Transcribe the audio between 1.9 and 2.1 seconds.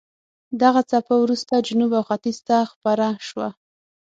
او